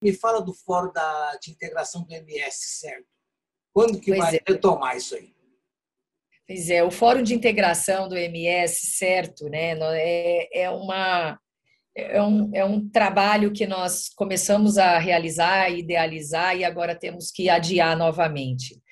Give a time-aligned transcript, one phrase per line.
[0.00, 3.06] Me fala do fórum da, de integração do MS, certo?
[3.72, 4.40] Quando que pois vai é.
[4.46, 5.32] retomar isso aí?
[6.50, 9.78] Pois é, o Fórum de Integração do MS, certo, né?
[9.96, 11.38] É, é, uma,
[11.96, 17.48] é, um, é um trabalho que nós começamos a realizar, idealizar e agora temos que
[17.48, 18.82] adiar novamente.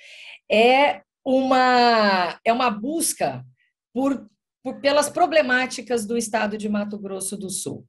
[0.48, 3.45] É uma, é uma busca
[3.93, 4.25] por,
[4.62, 7.84] por, pelas problemáticas do estado de Mato Grosso do Sul.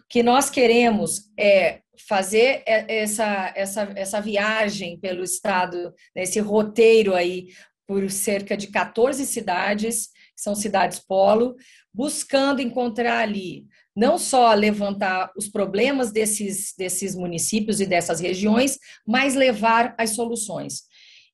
[0.00, 7.48] O que nós queremos é fazer essa, essa, essa viagem pelo estado, esse roteiro aí,
[7.86, 11.56] por cerca de 14 cidades, que são cidades polo,
[11.94, 19.34] buscando encontrar ali não só levantar os problemas desses, desses municípios e dessas regiões, mas
[19.34, 20.82] levar as soluções.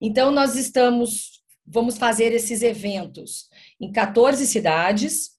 [0.01, 3.49] Então, nós estamos, vamos fazer esses eventos
[3.81, 5.33] em 14 cidades,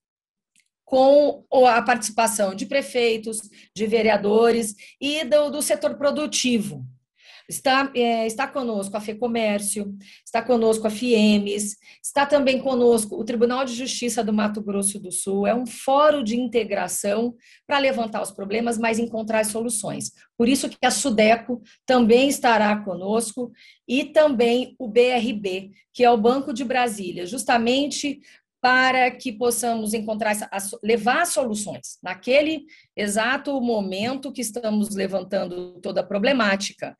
[0.85, 3.41] com a participação de prefeitos,
[3.75, 6.85] de vereadores e do, do setor produtivo.
[7.49, 9.93] Está, é, está conosco a FEComércio,
[10.25, 15.11] está conosco a FIEMES, está também conosco o Tribunal de Justiça do Mato Grosso do
[15.11, 15.45] Sul.
[15.45, 17.35] É um fórum de integração
[17.67, 20.11] para levantar os problemas, mas encontrar soluções.
[20.37, 23.51] Por isso que a Sudeco também estará conosco
[23.85, 28.21] e também o BRB, que é o Banco de Brasília, justamente
[28.63, 30.37] para que possamos encontrar,
[30.81, 32.63] levar soluções naquele
[32.95, 36.95] exato momento que estamos levantando toda a problemática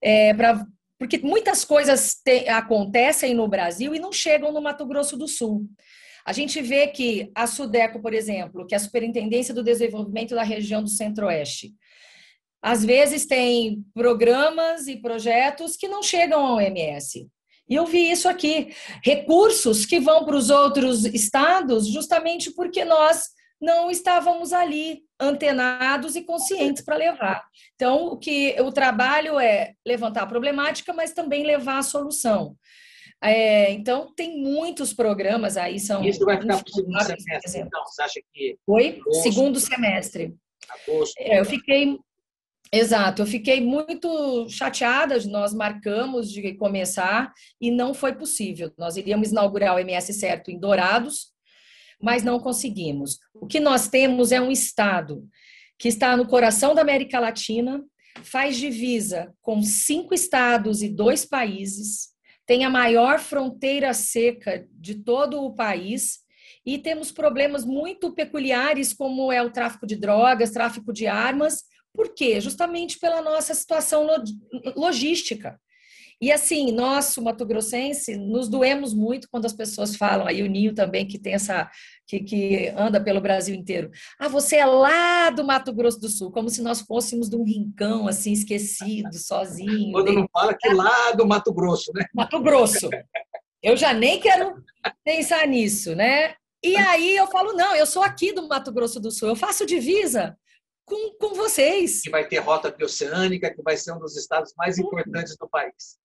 [0.00, 0.66] é, pra,
[0.98, 5.68] porque muitas coisas te, acontecem no Brasil e não chegam no Mato Grosso do Sul.
[6.24, 10.42] A gente vê que a Sudeco, por exemplo, que é a Superintendência do Desenvolvimento da
[10.42, 11.74] região do Centro-Oeste,
[12.62, 17.28] às vezes tem programas e projetos que não chegam ao MS.
[17.68, 18.74] E eu vi isso aqui,
[19.04, 23.28] recursos que vão para os outros estados justamente porque nós
[23.60, 27.44] não estávamos ali antenados e conscientes para levar.
[27.76, 32.56] Então, o que o trabalho é levantar a problemática, mas também levar a solução.
[33.22, 35.78] É, então, tem muitos programas aí.
[35.78, 37.84] São Isso vai ficar para o segundo semestre, então?
[37.86, 38.58] Você acha que.
[38.66, 38.98] Oi?
[39.00, 40.34] Agosto, segundo semestre.
[40.68, 41.14] Agosto.
[41.18, 41.96] É, eu fiquei.
[42.74, 45.18] Exato, eu fiquei muito chateada.
[45.26, 48.72] Nós marcamos de começar e não foi possível.
[48.78, 51.32] Nós iríamos inaugurar o MS Certo em Dourados,
[52.00, 53.18] mas não conseguimos.
[53.34, 55.28] O que nós temos é um Estado
[55.78, 57.84] que está no coração da América Latina,
[58.22, 62.10] faz divisa com cinco estados e dois países,
[62.46, 66.20] tem a maior fronteira seca de todo o país
[66.64, 71.64] e temos problemas muito peculiares, como é o tráfico de drogas, tráfico de armas.
[71.94, 72.40] Por quê?
[72.40, 74.06] Justamente pela nossa situação
[74.74, 75.58] logística.
[76.22, 80.72] E assim, nós, Mato Grossense, nos doemos muito quando as pessoas falam, aí o Ninho
[80.72, 81.68] também, que tem essa,
[82.06, 83.90] que, que anda pelo Brasil inteiro.
[84.20, 87.42] Ah, você é lá do Mato Grosso do Sul, como se nós fôssemos de um
[87.42, 89.90] rincão, assim, esquecido, sozinho.
[89.90, 92.04] Quando não fala que lá do Mato Grosso, né?
[92.14, 92.88] Mato Grosso.
[93.60, 94.62] Eu já nem quero
[95.04, 96.34] pensar nisso, né?
[96.62, 99.66] E aí eu falo, não, eu sou aqui do Mato Grosso do Sul, eu faço
[99.66, 100.38] divisa
[100.84, 102.02] com, com vocês.
[102.02, 106.00] Que vai ter rota bioceânica, que vai ser um dos estados mais importantes do país.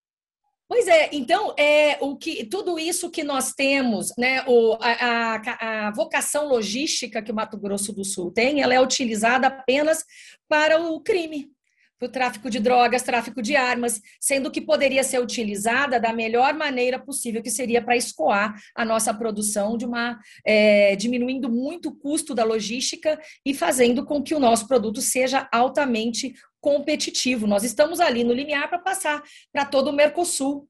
[0.69, 5.87] Pois é, então é o que tudo isso que nós temos, né, o, a, a,
[5.87, 10.03] a, vocação logística que o Mato Grosso do Sul tem, ela é utilizada apenas
[10.49, 11.49] para o crime,
[11.97, 16.53] para o tráfico de drogas, tráfico de armas, sendo que poderia ser utilizada da melhor
[16.53, 21.95] maneira possível, que seria para escoar a nossa produção de uma é, diminuindo muito o
[21.95, 27.47] custo da logística e fazendo com que o nosso produto seja altamente competitivo.
[27.47, 30.67] Nós estamos ali no limiar para passar para todo o Mercosul.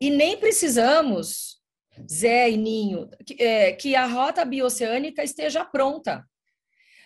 [0.00, 1.60] E nem precisamos,
[2.10, 6.24] Zé e Ninho, que, é, que a rota bioceânica esteja pronta.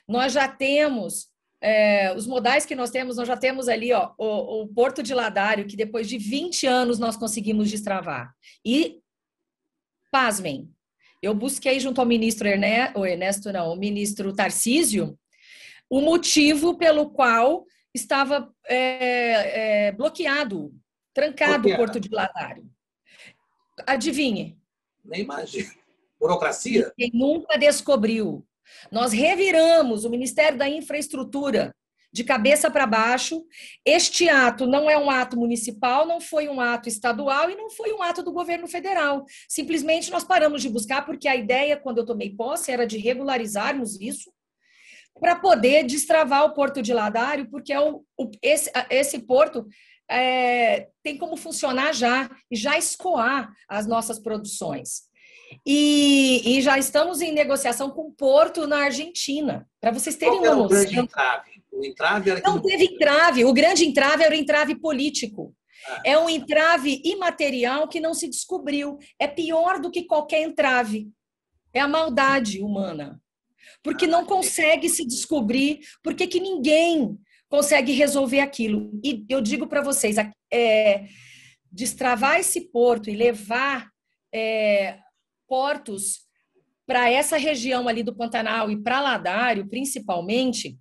[0.07, 1.34] Nós já temos
[1.65, 5.15] é, os modais que nós temos, nós já temos ali ó, o, o, Porto de
[5.15, 8.35] Ladário, que depois de 20 anos nós conseguimos destravar.
[8.63, 9.01] E,
[10.13, 10.71] pasmem,
[11.23, 15.19] eu busquei junto ao ministro Ernesto, o Ernesto não, o ministro Tarcísio,
[15.89, 17.65] o motivo pelo qual
[17.95, 20.71] estava é, é, bloqueado,
[21.15, 22.71] trancado o Porto de Ladário.
[23.87, 24.59] Adivinhe.
[25.03, 25.72] Nem imagino.
[26.21, 26.93] Burocracia?
[26.95, 28.47] Quem nunca descobriu.
[28.91, 31.75] Nós reviramos o Ministério da Infraestrutura
[32.15, 33.45] de cabeça para baixo.
[33.84, 37.93] Este ato não é um ato municipal, não foi um ato estadual e não foi
[37.93, 39.25] um ato do governo federal.
[39.49, 44.01] Simplesmente nós paramos de buscar, porque a ideia, quando eu tomei posse, era de regularizarmos
[44.01, 44.33] isso
[45.19, 49.67] para poder destravar o porto de Ladário, porque é o, o esse, esse porto
[50.09, 55.03] é, tem como funcionar já e já escoar as nossas produções.
[55.67, 60.45] E, e já estamos em negociação com o Porto na Argentina, para vocês terem Qual
[60.45, 60.67] uma noção.
[60.67, 61.63] O grande entrave?
[61.73, 63.45] O entrave era não, teve entrave.
[63.45, 65.55] O grande entrave era o entrave político.
[65.87, 66.03] Ah.
[66.05, 68.99] É um entrave imaterial que não se descobriu.
[69.19, 71.09] É pior do que qualquer entrave.
[71.73, 73.21] É a maldade humana.
[73.83, 77.19] Porque não consegue se descobrir, porque que ninguém
[77.49, 78.91] consegue resolver aquilo.
[79.03, 80.17] E eu digo para vocês,
[80.53, 81.07] é,
[81.71, 83.91] destravar esse porto e levar
[84.33, 84.99] é,
[85.49, 86.25] portos
[86.87, 90.79] para essa região ali do Pantanal e para Ladário, principalmente,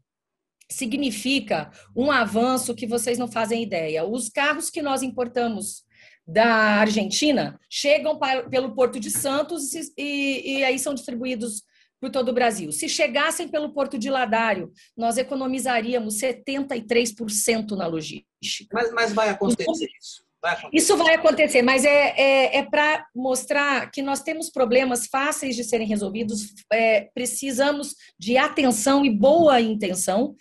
[0.69, 4.05] significa um avanço que vocês não fazem ideia.
[4.05, 5.83] Os carros que nós importamos
[6.25, 11.63] da Argentina chegam para, pelo Porto de Santos e, e, e aí são distribuídos
[11.99, 12.71] por todo o Brasil.
[12.71, 18.73] Se chegassem pelo Porto de Ladário, nós economizaríamos 73% na logística.
[18.73, 20.23] Mas, mas vai acontecer então, isso.
[20.73, 25.63] Isso vai acontecer, mas é, é, é para mostrar que nós temos problemas fáceis de
[25.63, 30.35] serem resolvidos, é, precisamos de atenção e boa intenção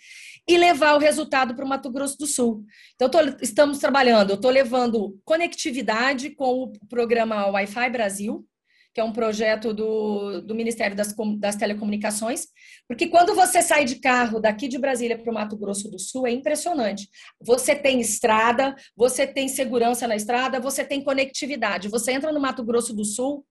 [0.47, 2.65] e levar o resultado para o Mato Grosso do Sul.
[2.95, 8.45] Então, tô, estamos trabalhando, eu estou levando conectividade com o programa Wi-Fi Brasil,
[8.93, 12.47] que é um projeto do, do Ministério das, das Telecomunicações,
[12.87, 16.27] porque quando você sai de carro daqui de Brasília para o Mato Grosso do Sul,
[16.27, 17.09] é impressionante.
[17.41, 21.89] Você tem estrada, você tem segurança na estrada, você tem conectividade.
[21.89, 23.43] Você entra no Mato Grosso do Sul,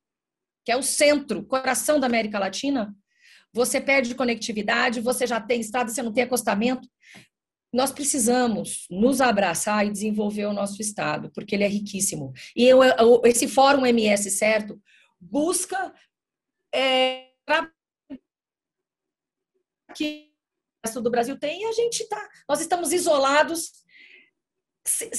[0.64, 2.94] que é o centro, coração da América Latina,
[3.52, 6.88] você perde conectividade, você já tem estrada, você não tem acostamento.
[7.72, 12.32] Nós precisamos nos abraçar e desenvolver o nosso estado, porque ele é riquíssimo.
[12.54, 12.80] E eu,
[13.24, 14.80] esse Fórum MS Certo
[15.22, 15.94] busca
[16.74, 17.28] é,
[19.94, 20.32] que
[20.84, 22.28] o resto do Brasil tem e a gente está.
[22.48, 23.72] Nós estamos isolados,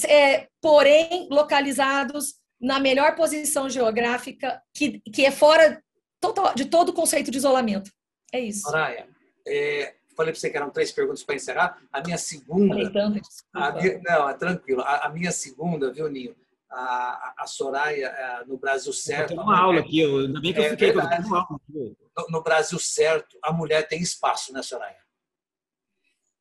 [0.06, 5.82] é, porém localizados na melhor posição geográfica, que, que é fora
[6.20, 7.90] total, de todo o conceito de isolamento.
[8.32, 8.62] É isso.
[8.62, 9.08] Soraya,
[9.46, 11.82] é, falei para você que eram três perguntas para encerrar.
[11.92, 12.74] A minha segunda.
[12.74, 13.20] Falei tanto,
[13.52, 14.82] a minha, não, é tranquilo.
[14.82, 16.36] A, a minha segunda, viu, Ninho?
[16.74, 19.32] A, a Soraya é, no Brasil Certo.
[19.32, 21.96] Eu uma aula aqui, ainda bem que eu é fiquei verdade, uma aula no,
[22.30, 24.98] no, Brasil Certo, a mulher tem espaço, né, Soraya?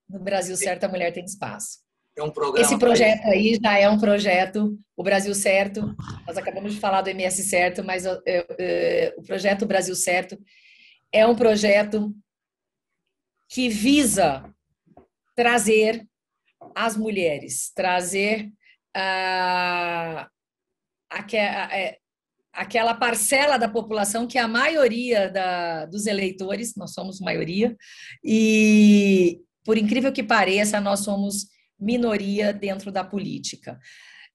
[0.10, 1.80] No Brasil Certo, a mulher tem espaço.
[2.16, 5.96] É um programa Esse projeto aí já é um projeto, o Brasil Certo,
[6.28, 10.38] nós acabamos de falar do MS Certo, mas eu, eu, eu, o projeto Brasil Certo
[11.12, 12.14] é um projeto
[13.50, 14.44] que visa
[15.36, 16.08] trazer
[16.76, 18.52] as mulheres, trazer
[18.96, 20.30] a,
[21.36, 21.98] é,
[22.54, 27.76] aquela parcela da população que é a maioria da, dos eleitores, nós somos maioria,
[28.24, 31.48] e por incrível que pareça, nós somos
[31.80, 33.80] minoria dentro da política.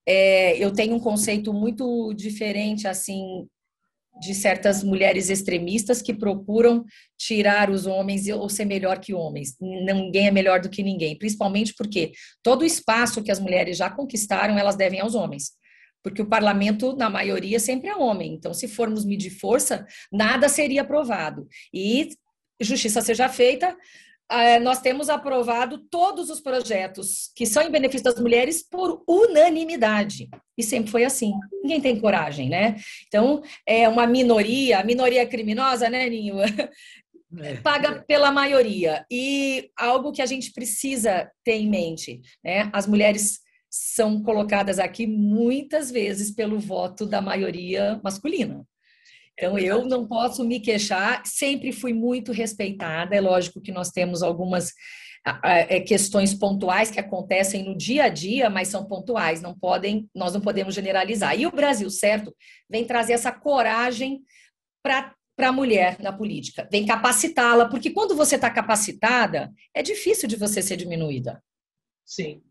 [0.06, 3.46] É, eu tenho um conceito muito diferente, assim,
[4.20, 6.84] de certas mulheres extremistas que procuram
[7.16, 9.56] tirar os homens ou ser melhor que homens.
[9.60, 12.12] Ninguém é melhor do que ninguém, principalmente porque
[12.43, 15.52] todo o espaço que as mulheres já conquistaram, elas devem aos homens.
[16.02, 18.34] Porque o parlamento, na maioria, sempre é homem.
[18.34, 21.46] Então, se formos medir força, nada seria aprovado.
[21.72, 22.08] E
[22.60, 23.76] justiça seja feita,
[24.63, 30.29] nós temos aprovado todos os projetos que são em benefício das mulheres por unanimidade.
[30.57, 31.33] E sempre foi assim.
[31.63, 32.77] Ninguém tem coragem, né?
[33.07, 36.37] Então, é uma minoria, a minoria criminosa, né, Ninho?
[36.41, 37.57] É.
[37.63, 39.05] Paga pela maioria.
[39.11, 42.71] E algo que a gente precisa ter em mente, né?
[42.73, 43.41] As mulheres
[43.71, 48.67] são colocadas aqui muitas vezes pelo voto da maioria masculina.
[49.39, 53.15] Então, eu não posso me queixar, sempre fui muito respeitada.
[53.15, 54.73] É lógico que nós temos algumas
[55.45, 60.35] é, questões pontuais que acontecem no dia a dia, mas são pontuais, não podem, nós
[60.35, 61.39] não podemos generalizar.
[61.39, 62.35] E o Brasil, certo,
[62.69, 64.23] vem trazer essa coragem
[64.83, 70.29] para para a mulher na política, vem capacitá-la, porque quando você está capacitada, é difícil
[70.29, 71.41] de você ser diminuída.
[72.05, 72.43] Sim.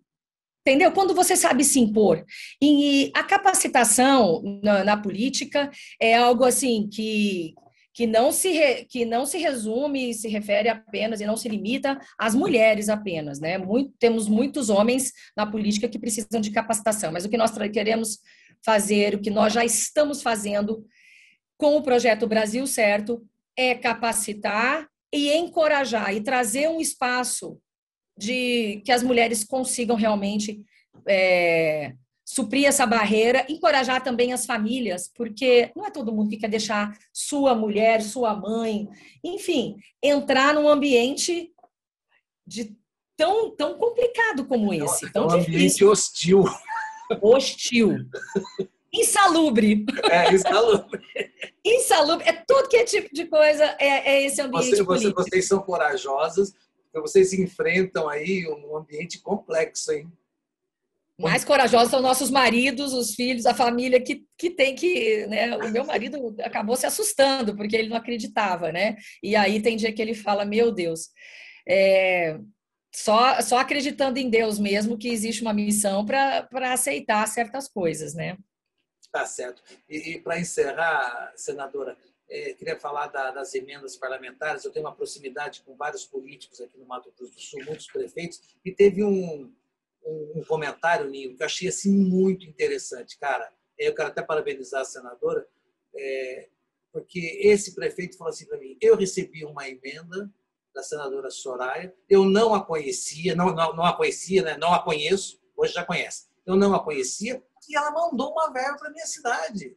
[0.68, 0.92] Entendeu?
[0.92, 2.26] Quando você sabe se impor.
[2.62, 7.56] E a capacitação na, na política é algo assim que,
[7.94, 11.98] que não se re, que não se resume, se refere apenas e não se limita
[12.20, 13.58] às mulheres apenas, né?
[13.58, 18.20] Muito, temos muitos homens na política que precisam de capacitação, mas o que nós queremos
[18.62, 20.86] fazer, o que nós já estamos fazendo
[21.58, 27.58] com o projeto Brasil Certo é capacitar e encorajar e trazer um espaço
[28.18, 30.62] de que as mulheres consigam realmente
[31.08, 31.94] é,
[32.26, 36.98] suprir essa barreira, encorajar também as famílias, porque não é todo mundo que quer deixar
[37.14, 38.88] sua mulher, sua mãe,
[39.24, 41.52] enfim, entrar num ambiente
[42.46, 42.76] de
[43.16, 45.06] tão, tão complicado como esse.
[45.06, 46.44] É tão um ambiente hostil.
[47.22, 48.06] Hostil.
[48.94, 49.86] Insalubre.
[50.10, 51.02] É, insalubre.
[51.64, 52.28] insalubre.
[52.28, 55.60] É tudo que é tipo de coisa, é, é esse ambiente você, você, Vocês são
[55.60, 56.54] corajosas,
[57.02, 60.12] vocês enfrentam aí um ambiente complexo, hein?
[61.20, 65.26] Mais corajosos são nossos maridos, os filhos, a família que, que tem que.
[65.26, 65.58] Né?
[65.58, 68.96] O meu marido acabou se assustando, porque ele não acreditava, né?
[69.24, 71.10] E aí tem dia que ele fala: Meu Deus,
[71.68, 72.38] é,
[72.94, 78.38] só, só acreditando em Deus mesmo que existe uma missão para aceitar certas coisas, né?
[79.12, 79.64] Tá certo.
[79.90, 81.98] E, e para encerrar, senadora,
[82.30, 84.64] é, queria falar da, das emendas parlamentares.
[84.64, 88.42] Eu tenho uma proximidade com vários políticos aqui no Mato Grosso do Sul, muitos prefeitos,
[88.64, 89.54] e teve um,
[90.06, 93.18] um, um comentário, Ninho, que eu achei assim, muito interessante.
[93.18, 95.48] Cara, eu quero até parabenizar a senadora,
[95.96, 96.50] é,
[96.92, 100.32] porque esse prefeito falou assim para mim: eu recebi uma emenda
[100.74, 104.58] da senadora Soraya, eu não a conhecia, não, não, não a conhecia, né?
[104.58, 106.28] não a conheço, hoje já conhece.
[106.46, 109.76] Eu não a conhecia e ela mandou uma verba para minha cidade.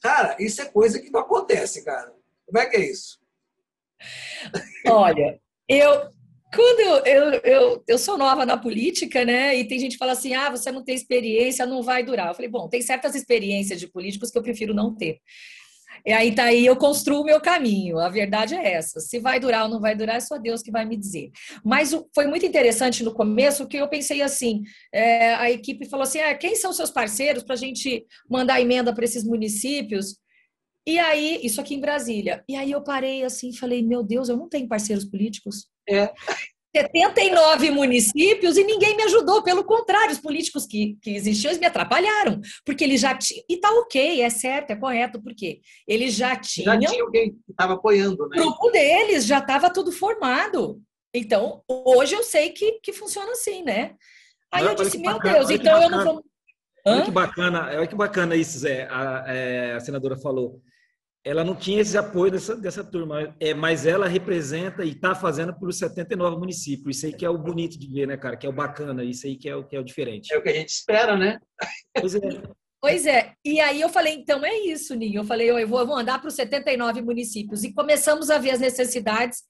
[0.00, 2.12] Cara, isso é coisa que não acontece, cara.
[2.46, 3.18] Como é que é isso?
[4.86, 6.12] Olha, eu
[6.54, 9.54] quando eu, eu, eu, eu sou nova na política, né?
[9.54, 12.28] E tem gente que fala assim: ah, você não tem experiência, não vai durar.
[12.28, 15.20] Eu falei, bom, tem certas experiências de políticos que eu prefiro não ter.
[16.04, 17.98] E aí tá aí eu construo o meu caminho.
[17.98, 19.00] A verdade é essa.
[19.00, 21.30] Se vai durar ou não vai durar, é só Deus que vai me dizer.
[21.64, 24.62] Mas foi muito interessante no começo que eu pensei assim:
[24.92, 28.94] é, a equipe falou assim: ah, quem são seus parceiros para a gente mandar emenda
[28.94, 30.16] para esses municípios?
[30.86, 32.42] E aí, isso aqui em Brasília.
[32.48, 35.66] E aí eu parei assim e falei: meu Deus, eu não tenho parceiros políticos.
[35.88, 36.12] É.
[36.82, 42.40] 79 municípios e ninguém me ajudou, pelo contrário, os políticos que, que existiam me atrapalharam,
[42.64, 43.44] porque eles já tinham.
[43.48, 46.80] E tá ok, é certo, é correto, porque eles já tinham.
[46.80, 48.40] Já tinha alguém que estava apoiando, né?
[48.40, 50.80] O grupo deles já estava tudo formado.
[51.12, 53.94] Então, hoje eu sei que, que funciona assim, né?
[54.52, 56.24] Aí eu disse, meu bacana, Deus, então eu não vou.
[56.86, 58.88] Olha que bacana, olha que bacana isso, Zé.
[58.90, 60.62] A, é, a senadora falou
[61.24, 65.52] ela não tinha esse apoio dessa, dessa turma, é, mas ela representa e está fazendo
[65.52, 66.96] por 79 municípios.
[66.96, 68.36] Isso aí que é o bonito de ver, né, cara?
[68.36, 70.32] Que é o bacana, isso aí que é o, que é o diferente.
[70.32, 71.38] É o que a gente espera, né?
[71.98, 72.20] Pois é.
[72.80, 75.20] Pois é, e aí eu falei, então é isso, Ninho.
[75.20, 77.64] Eu falei, eu vou, eu vou andar para os 79 municípios.
[77.64, 79.42] E começamos a ver as necessidades,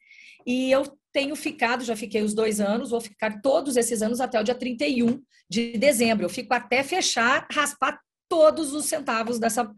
[0.46, 0.82] e eu
[1.12, 4.54] tenho ficado, já fiquei os dois anos, vou ficar todos esses anos até o dia
[4.54, 6.24] 31 de dezembro.
[6.24, 9.70] Eu fico até fechar, raspar todos os centavos dessa,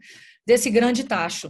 [0.51, 1.49] desse grande tacho.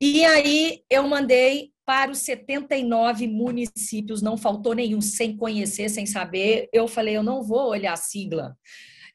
[0.00, 6.66] E aí eu mandei para os 79 municípios, não faltou nenhum, sem conhecer, sem saber.
[6.72, 8.56] Eu falei, eu não vou olhar a sigla.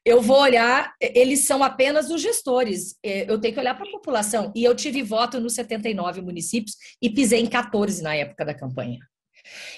[0.06, 2.96] Eu vou olhar, eles são apenas os gestores.
[3.02, 4.52] Eu tenho que olhar para a população.
[4.56, 9.00] E eu tive voto nos 79 municípios e pisei em 14 na época da campanha.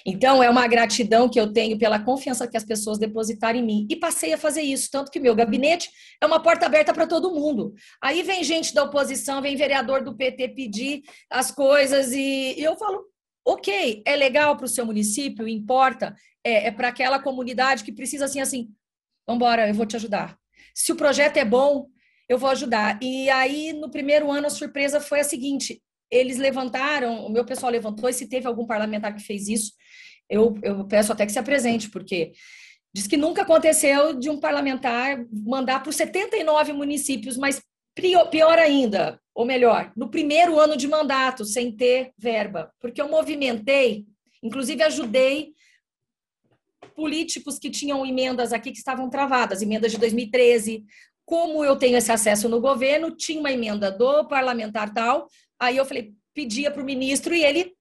[0.06, 3.88] Então, é uma gratidão que eu tenho pela confiança que as pessoas depositaram em mim.
[3.90, 5.90] E passei a fazer isso, tanto que meu gabinete
[6.22, 7.74] é uma porta aberta para todo mundo.
[8.02, 13.06] Aí vem gente da oposição, vem vereador do PT pedir as coisas e, eu falo,
[13.46, 18.26] ok, é legal para o seu município, importa, é, é para aquela comunidade que precisa
[18.26, 18.70] assim, assim,
[19.26, 20.38] vamos embora, eu vou te ajudar.
[20.74, 21.88] Se o projeto é bom,
[22.30, 23.00] eu vou ajudar.
[23.02, 27.72] E aí, no primeiro ano, a surpresa foi a seguinte: eles levantaram, o meu pessoal
[27.72, 29.74] levantou, e se teve algum parlamentar que fez isso,
[30.30, 32.32] eu, eu peço até que se apresente, porque
[32.94, 37.62] diz que nunca aconteceu de um parlamentar mandar para os 79 municípios, mas
[37.96, 44.06] pior ainda, ou melhor, no primeiro ano de mandato, sem ter verba, porque eu movimentei,
[44.44, 45.54] inclusive ajudei
[46.96, 50.84] políticos que tinham emendas aqui que estavam travadas, emendas de 2013.
[51.24, 55.28] Como eu tenho esse acesso no governo, tinha uma emenda do parlamentar tal,
[55.60, 57.76] Aí eu falei, pedia para o ministro e ele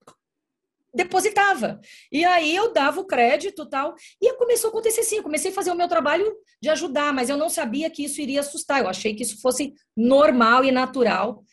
[0.96, 1.78] depositava.
[2.10, 3.94] E aí eu dava o crédito tal.
[4.20, 5.16] E começou a acontecer assim.
[5.16, 8.20] Eu comecei a fazer o meu trabalho de ajudar, mas eu não sabia que isso
[8.20, 8.80] iria assustar.
[8.80, 11.44] Eu achei que isso fosse normal e natural,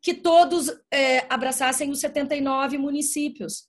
[0.00, 3.64] que todos é, abraçassem os 79 municípios.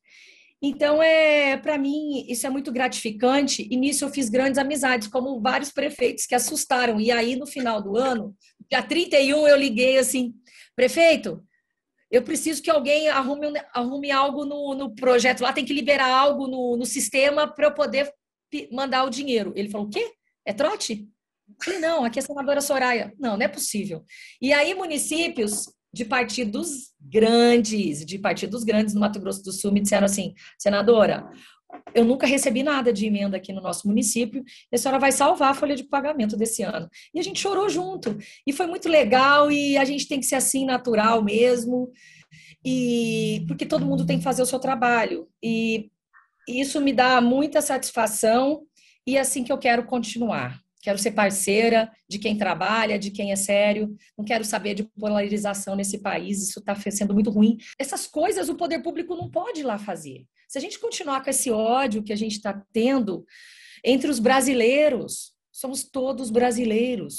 [0.62, 3.68] Então, é, para mim, isso é muito gratificante.
[3.70, 7.02] E nisso eu fiz grandes amizades, como vários prefeitos que assustaram.
[7.02, 8.34] E aí, no final do ano,
[8.70, 10.34] dia 31, eu liguei assim:
[10.76, 11.44] prefeito,
[12.14, 16.46] eu preciso que alguém arrume, arrume algo no, no projeto lá, tem que liberar algo
[16.48, 18.14] no, no sistema para eu poder
[18.72, 19.52] mandar o dinheiro.
[19.56, 20.14] Ele falou: o quê?
[20.46, 21.10] É trote?
[21.64, 23.12] Falei, não, aqui é a senadora Soraya.
[23.20, 24.06] Não, não é possível.
[24.40, 29.82] E aí, municípios de partidos grandes, de partidos grandes no Mato Grosso do Sul, me
[29.82, 31.28] disseram assim: senadora,
[31.94, 35.52] eu nunca recebi nada de emenda aqui no nosso município, e a senhora vai salvar
[35.52, 36.90] a folha de pagamento desse ano.
[37.14, 40.36] E a gente chorou junto, e foi muito legal, e a gente tem que ser
[40.36, 41.92] assim, natural mesmo,
[42.66, 45.28] e porque todo mundo tem que fazer o seu trabalho.
[45.44, 45.90] E
[46.48, 48.64] isso me dá muita satisfação,
[49.06, 50.60] e é assim que eu quero continuar.
[50.84, 53.96] Quero ser parceira de quem trabalha, de quem é sério.
[54.18, 56.44] Não quero saber de polarização nesse país.
[56.44, 57.58] Isso está sendo muito ruim.
[57.80, 60.26] Essas coisas o poder público não pode ir lá fazer.
[60.46, 63.26] Se a gente continuar com esse ódio que a gente está tendo
[63.82, 67.18] entre os brasileiros, somos todos brasileiros.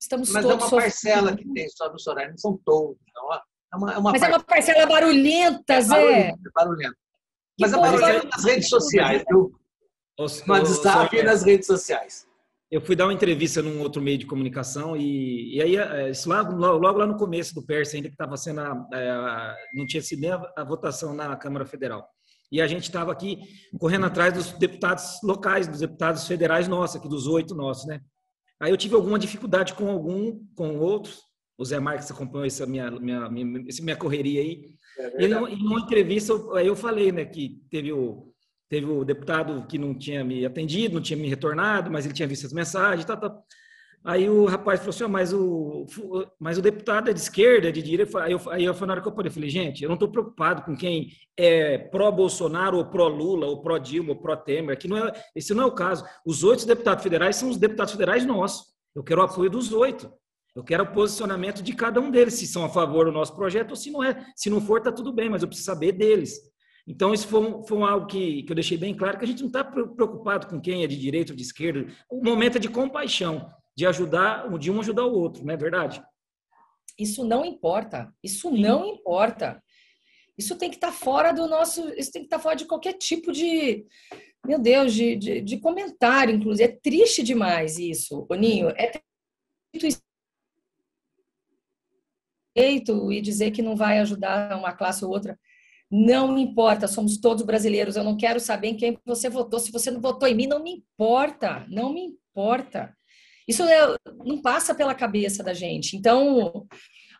[0.00, 2.96] Estamos Mas todos é uma parcela que tem só no Soraya, não são todos.
[3.14, 3.34] Não.
[3.34, 6.34] É uma, é uma Mas é uma parcela barulhenta, é Zé.
[6.54, 6.96] Barulhenta.
[7.60, 9.52] Mas é barulhenta nas redes sociais, viu?
[10.18, 12.26] No WhatsApp e nas redes sociais.
[12.70, 16.28] Eu fui dar uma entrevista num outro meio de comunicação e, e aí, é, isso
[16.28, 20.02] lá, logo lá no começo do PERS, ainda que estava sendo, a, a, não tinha
[20.02, 22.06] sido nem a, a votação na Câmara Federal.
[22.50, 23.38] E a gente estava aqui
[23.78, 28.00] correndo atrás dos deputados locais, dos deputados federais nossos, aqui dos oito nossos, né?
[28.60, 31.20] Aí eu tive alguma dificuldade com algum, com outros.
[31.56, 34.62] O Zé Marques acompanhou essa minha, minha, minha, essa minha correria aí.
[34.98, 38.32] É e em uma entrevista, aí eu falei, né, que teve o,
[38.68, 42.28] Teve o deputado que não tinha me atendido, não tinha me retornado, mas ele tinha
[42.28, 43.34] visto as mensagens, tá, tá.
[44.04, 45.84] Aí o rapaz falou assim, mas, o,
[46.38, 48.22] mas o deputado é de esquerda, é de direita.
[48.22, 50.08] Aí eu, aí eu, na hora que eu falei, eu falei, gente, eu não estou
[50.08, 54.78] preocupado com quem é pró-Bolsonaro, ou pró-Lula, ou pró-Dilma, ou pró-Temer.
[54.86, 56.04] Não é, esse não é o caso.
[56.24, 58.66] Os oito deputados federais são os deputados federais nossos.
[58.94, 60.10] Eu quero o apoio dos oito.
[60.54, 63.70] Eu quero o posicionamento de cada um deles, se são a favor do nosso projeto
[63.70, 64.24] ou se não é.
[64.34, 66.38] Se não for, está tudo bem, mas eu preciso saber deles.
[66.88, 69.48] Então, isso foi, foi algo que, que eu deixei bem claro, que a gente não
[69.48, 71.86] está preocupado com quem é de direita ou de esquerda.
[72.10, 76.02] O momento é de compaixão, de ajudar, de um ajudar o outro, não é verdade?
[76.98, 78.10] Isso não importa.
[78.24, 78.62] Isso Sim.
[78.62, 79.62] não importa.
[80.36, 81.86] Isso tem que estar tá fora do nosso.
[81.90, 83.86] Isso tem que estar tá fora de qualquer tipo de.
[84.46, 86.70] Meu Deus, de, de, de comentário, inclusive.
[86.70, 88.70] É triste demais isso, Boninho.
[88.70, 88.92] É
[92.56, 95.38] e dizer que não vai ajudar uma classe ou outra.
[95.90, 97.96] Não importa, somos todos brasileiros.
[97.96, 99.58] Eu não quero saber em quem você votou.
[99.58, 101.66] Se você não votou em mim, não me importa.
[101.68, 102.94] Não me importa.
[103.46, 105.96] Isso é, não passa pela cabeça da gente.
[105.96, 106.66] Então,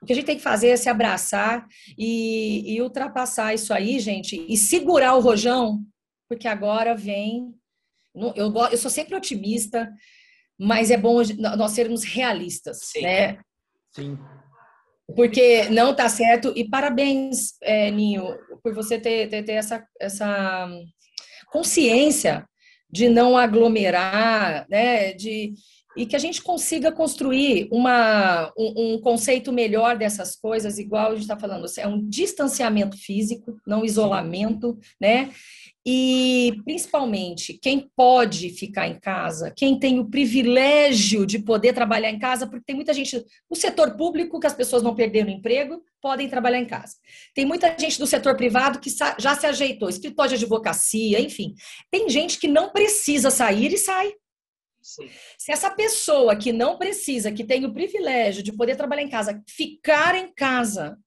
[0.03, 3.99] o que a gente tem que fazer é se abraçar e, e ultrapassar isso aí,
[3.99, 5.83] gente, e segurar o rojão,
[6.29, 7.55] porque agora vem.
[8.37, 9.91] Eu, eu sou sempre otimista,
[10.59, 11.23] mas é bom
[11.57, 13.03] nós sermos realistas, Sim.
[13.03, 13.39] né?
[13.93, 14.19] Sim.
[15.15, 16.53] Porque não está certo.
[16.55, 20.69] E parabéns, é, Ninho, por você ter, ter, ter essa, essa
[21.51, 22.47] consciência
[22.91, 25.13] de não aglomerar, né?
[25.13, 25.55] De,
[25.97, 31.15] e que a gente consiga construir uma, um, um, conceito melhor dessas coisas, igual a
[31.15, 35.31] gente está falando, é um distanciamento físico, não isolamento, né?
[35.87, 42.19] E, principalmente, quem pode ficar em casa, quem tem o privilégio de poder trabalhar em
[42.19, 46.29] casa, porque tem muita gente no setor público que as pessoas não perderam emprego, podem
[46.29, 46.97] trabalhar em casa.
[47.35, 51.55] Tem muita gente do setor privado que já se ajeitou, escritório de advocacia, enfim.
[51.91, 54.13] Tem gente que não precisa sair e sai.
[54.83, 55.09] Sim.
[55.39, 59.43] Se essa pessoa que não precisa, que tem o privilégio de poder trabalhar em casa,
[59.49, 60.99] ficar em casa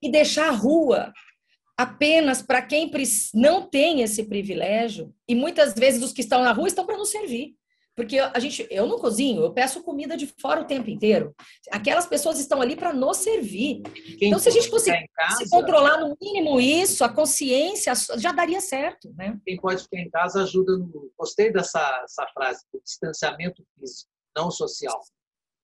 [0.00, 1.12] e deixar a rua
[1.76, 2.90] apenas para quem
[3.34, 7.10] não tem esse privilégio, e muitas vezes os que estão na rua estão para nos
[7.10, 7.56] servir.
[7.94, 11.34] Porque a gente, eu não cozinho, eu peço comida de fora o tempo inteiro.
[11.70, 13.82] Aquelas pessoas estão ali para nos servir.
[14.18, 15.06] Quem então, se a gente conseguir
[15.36, 19.38] se controlar no mínimo isso, a consciência já daria certo, né?
[19.44, 21.12] Quem pode ficar em casa ajuda no.
[21.18, 24.98] Gostei dessa essa frase, o distanciamento físico, não social.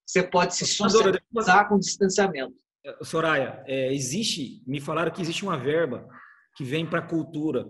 [0.07, 2.55] Você pode se socializar com distanciamento.
[3.03, 6.09] Soraya, é, existe, me falaram que existe uma verba
[6.57, 7.67] que vem para a cultura,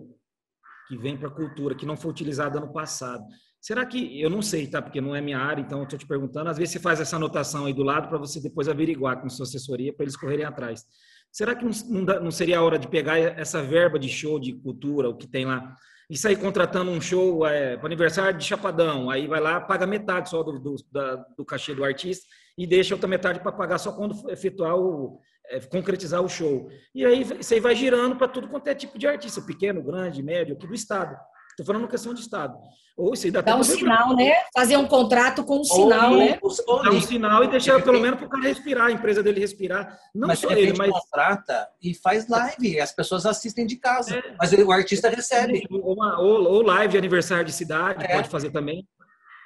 [0.89, 3.25] que vem para a cultura, que não foi utilizada no passado.
[3.61, 4.81] Será que, eu não sei, tá?
[4.81, 6.49] Porque não é minha área, então estou te perguntando.
[6.49, 9.45] Às vezes você faz essa anotação aí do lado para você depois averiguar com sua
[9.45, 10.85] assessoria para eles correrem atrás.
[11.31, 15.09] Será que não, não, seria a hora de pegar essa verba de show de cultura,
[15.09, 15.75] o que tem lá,
[16.09, 19.11] e sair contratando um show é, para aniversário de Chapadão?
[19.11, 22.95] Aí vai lá, paga metade só do, do, da, do cachê do artista e deixa
[22.95, 26.71] outra metade para pagar só quando efetuar o é, concretizar o show.
[26.95, 30.55] E aí aí vai girando para tudo quanto é tipo de artista, pequeno, grande, médio,
[30.55, 31.17] aqui do estado.
[31.59, 32.57] Estou falando questão de estado.
[32.97, 34.33] Ou isso dá, dá um sinal, né?
[34.55, 36.39] Fazer um contrato com um sinal, ou, né?
[36.41, 39.41] Ou, dá um sinal e deixar pelo menos para o cara respirar, a empresa dele
[39.41, 39.99] respirar.
[40.15, 44.37] Não mas só ele, mas contrata e faz live, as pessoas assistem de casa, é.
[44.39, 45.65] mas o artista recebe.
[45.69, 48.15] Ou, uma, ou, ou, live de aniversário de cidade, é.
[48.15, 48.87] pode fazer também.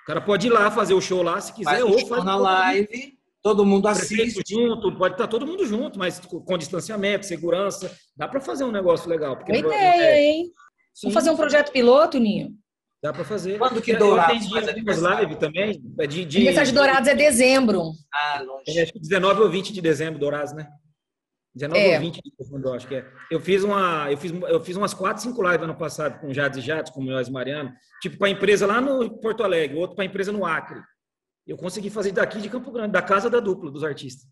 [0.02, 2.36] O cara pode ir lá fazer o show lá se quiser, faz ou faz na
[2.36, 4.42] live, todo mundo assiste.
[4.46, 7.90] junto, pode estar todo mundo junto, mas com distanciamento, segurança.
[8.14, 9.36] Dá para fazer um negócio legal.
[9.36, 10.22] Boa ideia, é...
[10.22, 10.52] hein?
[10.94, 11.08] Sim.
[11.08, 12.54] Vamos fazer um projeto piloto, Ninho?
[13.02, 13.58] Dá para fazer.
[13.58, 15.82] Quando que Dourados faz live também?
[15.98, 16.36] É de, de...
[16.36, 17.90] Aniversário de Dourados é dezembro.
[18.14, 18.78] Ah, longe.
[18.78, 20.68] É, acho que 19 ou 20 de dezembro, Dourados, né?
[21.54, 21.94] 19 é.
[21.96, 22.32] ou 20 de
[22.64, 23.06] eu acho que é.
[23.30, 26.58] Eu fiz, uma, eu, fiz, eu fiz umas 4, 5 lives ano passado com Jades
[26.58, 29.96] e Jades, com o Melhores Mariano, tipo para a empresa lá no Porto Alegre, outro
[29.96, 30.80] para a empresa no Acre.
[31.46, 34.26] Eu consegui fazer daqui de Campo Grande, da casa da dupla dos artistas.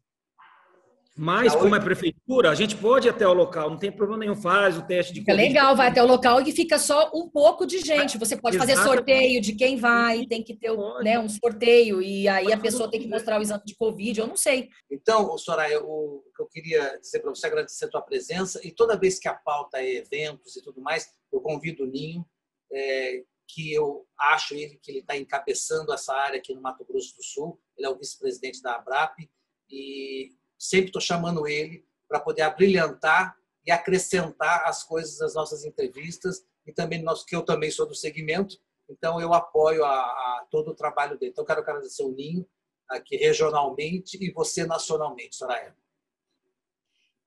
[1.22, 4.34] Mas, como é prefeitura, a gente pode ir até o local, não tem problema nenhum,
[4.34, 5.48] faz o teste de Fica COVID.
[5.48, 8.16] legal, vai até o local e fica só um pouco de gente.
[8.16, 12.50] Você pode fazer sorteio de quem vai, tem que ter né, um sorteio, e aí
[12.50, 14.70] a pessoa tem que mostrar o exame de Covid, eu não sei.
[14.90, 18.98] Então, Soraya, o que eu queria dizer para você, agradecer a tua presença, e toda
[18.98, 22.24] vez que a pauta é eventos e tudo mais, eu convido o Ninho,
[22.72, 27.14] é, que eu acho ele que ele está encabeçando essa área aqui no Mato Grosso
[27.14, 29.28] do Sul, ele é o vice-presidente da ABRAP,
[29.70, 33.34] e sempre estou chamando ele para poder abrilhantar
[33.66, 37.94] e acrescentar as coisas das nossas entrevistas e também nosso que eu também sou do
[37.94, 41.32] segmento, então eu apoio a, a todo o trabalho dele.
[41.32, 42.46] Então quero agradecer o Ninho
[42.88, 45.74] aqui regionalmente e você nacionalmente, Soraya.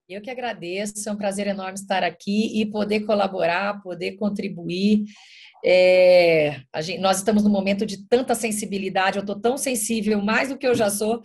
[0.07, 5.05] Eu que agradeço, é um prazer enorme estar aqui e poder colaborar, poder contribuir.
[5.65, 10.57] É, gente, nós estamos num momento de tanta sensibilidade, eu estou tão sensível, mais do
[10.57, 11.21] que eu já sou,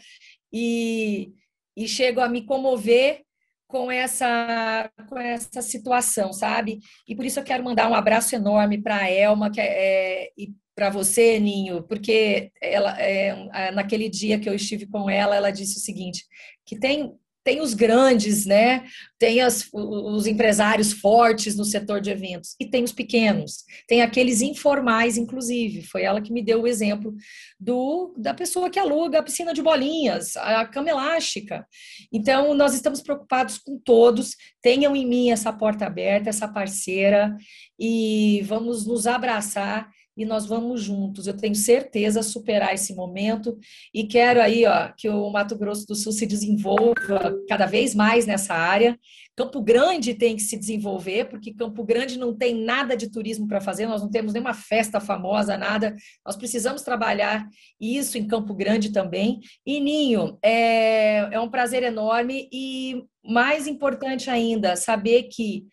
[0.52, 1.34] e
[1.78, 3.22] e chego a me comover
[3.68, 6.80] com essa com essa situação, sabe?
[7.06, 9.66] E por isso eu quero mandar um abraço enorme para a Elma que é,
[10.24, 15.34] é e para você, Ninho, porque ela é, naquele dia que eu estive com ela,
[15.34, 16.24] ela disse o seguinte,
[16.64, 17.12] que tem
[17.48, 18.84] tem os grandes, né?
[19.18, 24.42] Tem as, os empresários fortes no setor de eventos e tem os pequenos, tem aqueles
[24.42, 25.80] informais, inclusive.
[25.80, 27.14] Foi ela que me deu o exemplo
[27.58, 31.66] do da pessoa que aluga a piscina de bolinhas, a cama elástica.
[32.12, 34.36] Então, nós estamos preocupados com todos.
[34.60, 37.34] Tenham em mim essa porta aberta, essa parceira
[37.80, 41.28] e vamos nos abraçar e nós vamos juntos.
[41.28, 43.56] Eu tenho certeza superar esse momento
[43.94, 48.26] e quero aí, ó, que o Mato Grosso do Sul se desenvolva cada vez mais
[48.26, 48.98] nessa área.
[49.36, 53.60] Campo Grande tem que se desenvolver, porque Campo Grande não tem nada de turismo para
[53.60, 55.94] fazer, nós não temos nenhuma festa famosa, nada.
[56.26, 57.46] Nós precisamos trabalhar
[57.80, 59.38] isso em Campo Grande também.
[59.64, 65.64] E Ninho, é, é um prazer enorme e mais importante ainda, saber que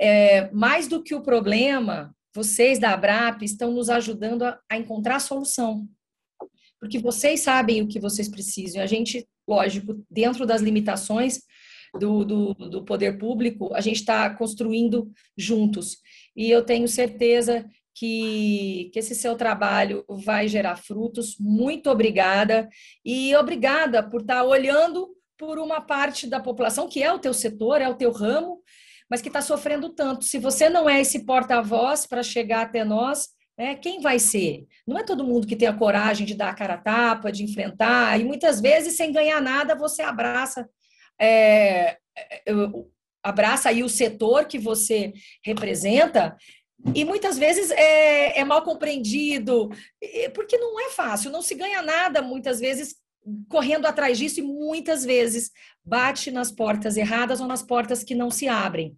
[0.00, 5.16] é, mais do que o problema, vocês da Abrap estão nos ajudando a, a encontrar
[5.16, 5.88] a solução.
[6.80, 8.82] Porque vocês sabem o que vocês precisam.
[8.82, 11.40] A gente, lógico, dentro das limitações
[11.98, 15.98] do, do, do poder público, a gente está construindo juntos.
[16.36, 21.36] E eu tenho certeza que, que esse seu trabalho vai gerar frutos.
[21.38, 22.68] Muito obrigada.
[23.04, 27.32] E obrigada por estar tá olhando por uma parte da população, que é o teu
[27.32, 28.60] setor, é o teu ramo,
[29.14, 30.24] mas que está sofrendo tanto.
[30.24, 34.66] Se você não é esse porta-voz para chegar até nós, né, quem vai ser?
[34.84, 37.44] Não é todo mundo que tem a coragem de dar a cara a tapa, de
[37.44, 40.68] enfrentar, e muitas vezes, sem ganhar nada, você abraça.
[41.16, 41.96] É,
[42.44, 42.52] é
[43.22, 45.12] abraça aí o setor que você
[45.44, 46.36] representa
[46.92, 49.70] e muitas vezes é, é, mal compreendido,
[50.34, 52.96] porque não é fácil, não se ganha nada muitas vezes
[53.48, 55.50] correndo atrás disso e muitas vezes
[55.84, 58.96] bate nas portas erradas ou nas portas que não se abrem.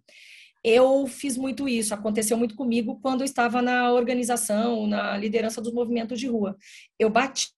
[0.63, 5.73] Eu fiz muito isso, aconteceu muito comigo quando eu estava na organização, na liderança dos
[5.73, 6.57] movimentos de rua.
[6.99, 7.49] Eu bati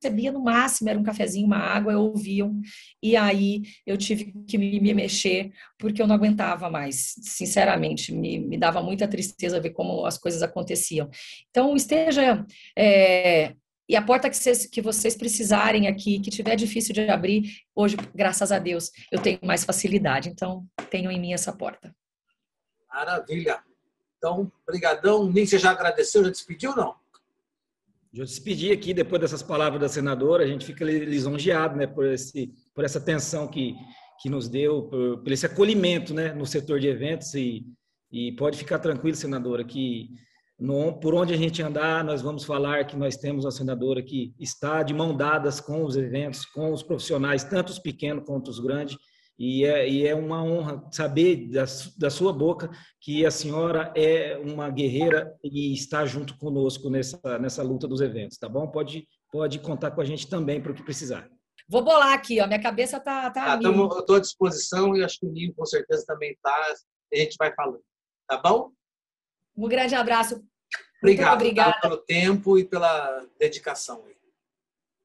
[0.00, 2.60] recebia no máximo, era um cafezinho, uma água, eu ouviam,
[3.02, 8.38] e aí eu tive que me, me mexer, porque eu não aguentava mais, sinceramente, me,
[8.38, 11.10] me, dava muita tristeza ver como as coisas aconteciam.
[11.50, 12.44] Então, esteja,
[12.76, 13.54] é,
[13.88, 17.96] e a porta que vocês, que vocês precisarem aqui, que tiver difícil de abrir, hoje,
[18.14, 21.94] graças a Deus, eu tenho mais facilidade, então, tenho em mim essa porta.
[22.88, 23.62] Maravilha!
[24.18, 25.30] Então, brigadão.
[25.30, 26.96] Nem você já agradeceu, já despediu, não?
[28.12, 32.50] Já despedi aqui, depois dessas palavras da senadora, a gente fica lisonjeado né, por, esse,
[32.74, 33.74] por essa atenção que,
[34.20, 37.34] que nos deu, por, por esse acolhimento né, no setor de eventos.
[37.34, 37.66] E,
[38.10, 40.08] e pode ficar tranquilo, senadora, que
[40.58, 44.34] no, por onde a gente andar, nós vamos falar que nós temos uma senadora que
[44.40, 48.58] está de mão dadas com os eventos, com os profissionais, tanto os pequenos quanto os
[48.58, 48.96] grandes,
[49.38, 51.64] e é, e é uma honra saber da,
[51.96, 52.70] da sua boca
[53.00, 58.36] que a senhora é uma guerreira e está junto conosco nessa, nessa luta dos eventos,
[58.36, 58.66] tá bom?
[58.66, 61.30] Pode, pode contar com a gente também para o que precisar.
[61.68, 62.46] Vou bolar aqui, ó.
[62.46, 63.30] Minha cabeça tá.
[63.30, 66.32] tá ah, tamo, eu estou à disposição e acho que o Ninho com certeza também
[66.32, 66.50] está.
[67.12, 67.82] A gente vai falando.
[68.26, 68.72] Tá bom?
[69.56, 70.42] Um grande abraço.
[71.00, 71.80] Obrigado, Muito obrigada.
[71.80, 74.02] pelo tempo e pela dedicação.